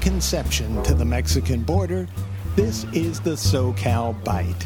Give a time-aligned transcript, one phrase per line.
[0.00, 2.08] Conception to the Mexican border,
[2.56, 4.64] this is the SoCal Byte.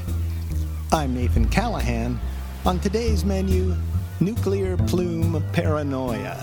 [0.92, 2.21] I'm Nathan Callahan.
[2.64, 3.74] On today's menu,
[4.21, 6.40] nuclear plume paranoia.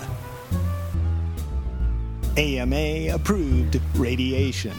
[2.36, 4.76] AMA approved radiation.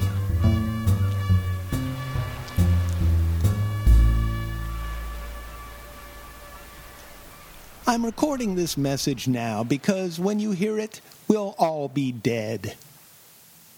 [7.87, 12.75] I'm recording this message now because when you hear it, we'll all be dead.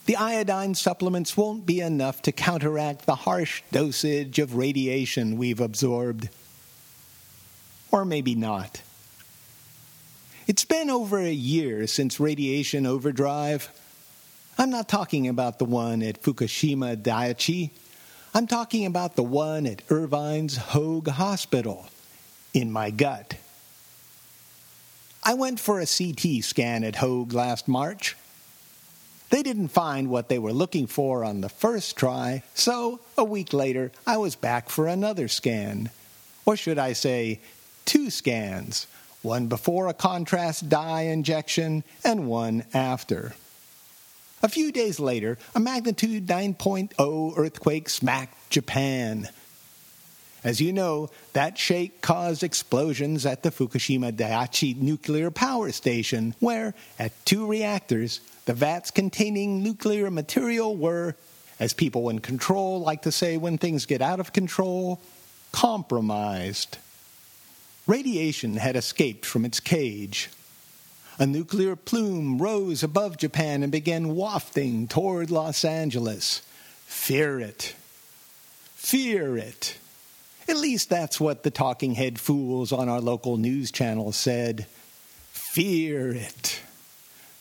[0.05, 6.30] The iodine supplements won't be enough to counteract the harsh dosage of radiation we've absorbed.
[7.91, 8.84] Or maybe not.
[10.48, 13.70] It's been over a year since radiation overdrive.
[14.60, 17.72] I'm not talking about the one at Fukushima Daiichi.
[18.35, 21.88] I'm talking about the one at Irvine's Hoag Hospital
[22.54, 23.35] in my gut.
[25.24, 28.15] I went for a CT scan at Hoag last March.
[29.36, 33.52] They didn't find what they were looking for on the first try, so a week
[33.52, 35.90] later I was back for another scan.
[36.46, 37.42] Or should I say,
[37.84, 38.88] two scans
[39.24, 43.36] one before a contrast dye injection and one after.
[44.42, 49.27] A few days later, a magnitude 9.0 earthquake smacked Japan.
[50.46, 56.76] As you know, that shake caused explosions at the Fukushima Daiichi nuclear power station, where,
[56.99, 61.15] at two reactors, the vats containing nuclear material were,
[61.60, 65.02] as people in control like to say when things get out of control,
[65.52, 66.78] compromised.
[67.88, 70.30] Radiation had escaped from its cage.
[71.18, 76.44] A nuclear plume rose above Japan and began wafting toward Los Angeles.
[76.85, 77.74] Fear it.
[78.75, 79.78] Fear it.
[80.47, 84.68] At least that's what the talking head fools on our local news channel said.
[85.31, 86.62] Fear it.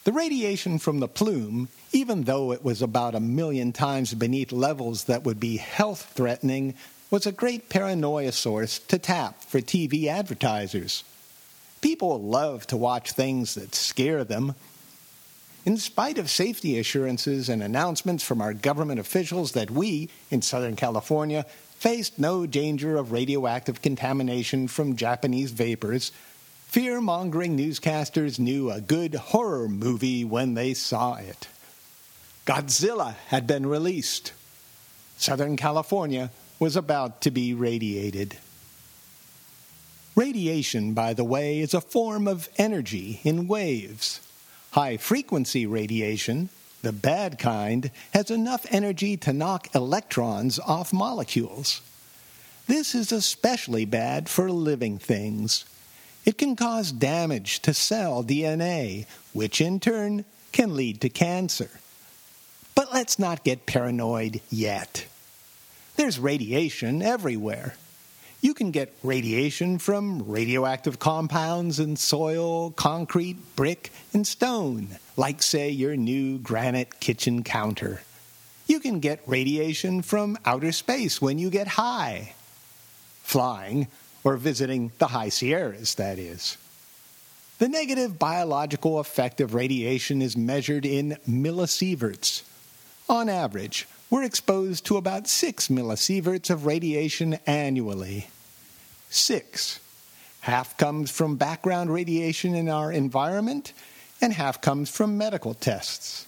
[0.05, 5.05] The radiation from the plume, even though it was about a million times beneath levels
[5.05, 6.75] that would be health threatening,
[7.11, 11.05] was a great paranoia source to tap for TV advertisers.
[11.81, 14.55] People love to watch things that scare them.
[15.67, 20.77] In spite of safety assurances and announcements from our government officials that we, in Southern
[20.77, 21.47] California,
[21.85, 26.13] faced no danger of radioactive contamination from Japanese vapors,
[26.67, 31.47] fear mongering newscasters knew a good horror movie when they saw it.
[32.47, 34.33] Godzilla had been released.
[35.19, 38.39] Southern California was about to be radiated.
[40.17, 44.27] Radiation, by the way, is a form of energy in waves.
[44.71, 46.49] High frequency radiation,
[46.85, 51.81] the bad kind has enough energy to knock electrons off molecules.
[52.67, 55.65] This is especially bad for living things.
[56.25, 61.71] It can cause damage to cell DNA, which in turn can lead to cancer.
[62.75, 65.07] But let's not get paranoid yet.
[65.97, 67.77] There's radiation everywhere.
[68.45, 75.71] You can get radiation from radioactive compounds in soil, concrete, brick, and stone, like, say,
[75.71, 78.03] your new granite kitchen counter.
[78.67, 82.35] You can get radiation from outer space when you get high.
[83.23, 83.89] Flying,
[84.25, 86.59] or visiting the high Sierras, that is.
[87.61, 92.43] The negative biological effect of radiation is measured in millisieverts.
[93.09, 98.29] On average, we're exposed to about 6 millisieverts of radiation annually
[99.15, 99.81] six.
[100.41, 103.73] Half comes from background radiation in our environment,
[104.21, 106.27] and half comes from medical tests.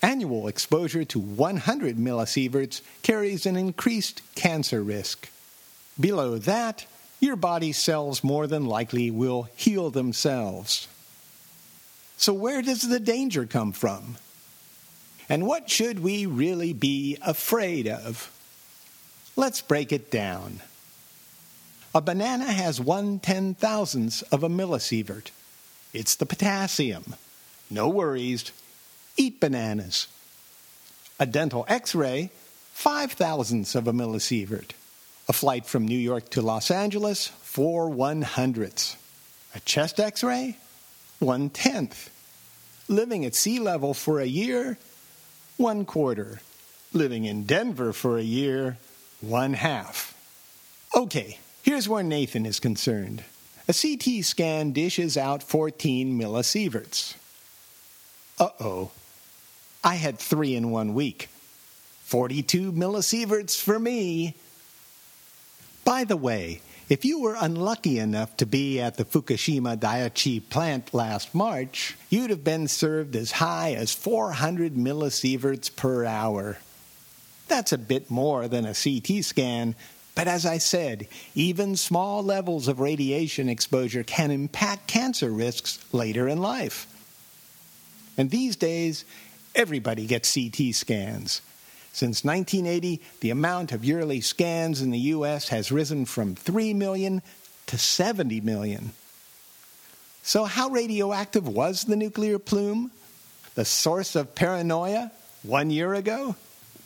[0.00, 5.30] Annual exposure to 100 millisieverts carries an increased cancer risk.
[5.98, 6.86] Below that,
[7.20, 10.88] your body cells more than likely will heal themselves.
[12.16, 14.16] So, where does the danger come from?
[15.28, 18.30] And what should we really be afraid of?
[19.36, 20.60] Let's break it down.
[21.94, 25.30] A banana has one ten thousandths of a millisievert.
[25.92, 27.14] It's the potassium.
[27.70, 28.50] No worries.
[29.16, 30.08] Eat bananas.
[31.20, 32.32] A dental x ray,
[32.72, 34.72] five thousandths of a millisievert.
[35.28, 38.96] A flight from New York to Los Angeles, four one hundredths.
[39.54, 40.58] A chest x ray,
[41.20, 42.10] one tenth.
[42.88, 44.76] Living at sea level for a year,
[45.56, 46.40] one quarter.
[46.92, 48.78] Living in Denver for a year,
[49.20, 50.10] one half.
[50.94, 53.24] Okay, Here's where Nathan is concerned.
[53.66, 57.14] A CT scan dishes out 14 millisieverts.
[58.38, 58.90] Uh oh.
[59.82, 61.30] I had three in one week.
[62.02, 64.34] 42 millisieverts for me.
[65.86, 70.92] By the way, If you were unlucky enough to be at the Fukushima Daiichi plant
[70.92, 76.58] last March, you'd have been served as high as 400 millisieverts per hour.
[77.48, 79.76] That's a bit more than a CT scan,
[80.14, 86.28] but as I said, even small levels of radiation exposure can impact cancer risks later
[86.28, 86.86] in life.
[88.16, 89.04] And these days,
[89.54, 91.40] everybody gets CT scans.
[91.92, 95.48] Since 1980, the amount of yearly scans in the U.S.
[95.48, 97.22] has risen from 3 million
[97.66, 98.92] to 70 million.
[100.22, 102.90] So, how radioactive was the nuclear plume?
[103.56, 105.12] The source of paranoia
[105.42, 106.34] one year ago?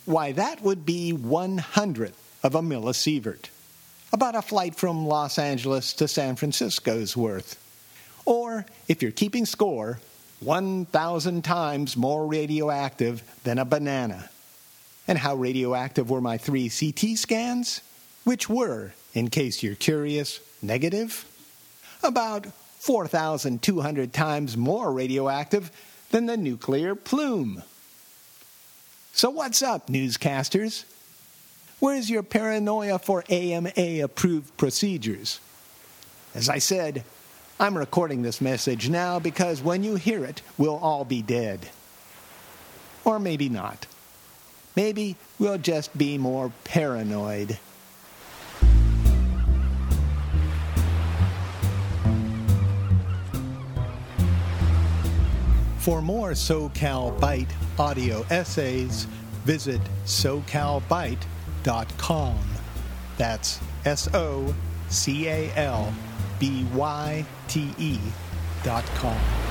[0.04, 3.46] Why, that would be one hundredth of a millisievert.
[4.12, 7.62] About a flight from Los Angeles to San Francisco's worth.
[8.24, 9.98] Or, if you're keeping score,
[10.40, 14.30] 1,000 times more radioactive than a banana.
[15.06, 17.80] And how radioactive were my three CT scans?
[18.24, 21.24] Which were, in case you're curious, negative?
[22.02, 22.46] About
[22.78, 25.72] 4,200 times more radioactive
[26.10, 27.62] than the nuclear plume.
[29.12, 30.84] So, what's up, newscasters?
[31.80, 35.38] Where's your paranoia for AMA approved procedures?
[36.34, 37.04] As I said,
[37.60, 41.68] I'm recording this message now because when you hear it, we'll all be dead.
[43.04, 43.86] Or maybe not.
[44.74, 47.58] Maybe we'll just be more paranoid.
[55.78, 57.48] For more SoCal Byte
[57.78, 59.04] audio essays,
[59.44, 59.80] visit
[61.64, 62.38] socalbyte.com.
[63.16, 64.54] That's S O
[64.88, 65.92] C A L
[66.38, 67.98] B Y T E
[68.62, 69.47] dot com.